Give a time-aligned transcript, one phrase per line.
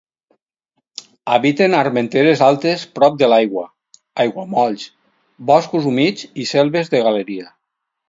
[1.35, 3.67] Habiten armenteres altes prop de l'aigua,
[4.27, 4.89] aiguamolls,
[5.53, 7.51] boscos humits i selves de galeria.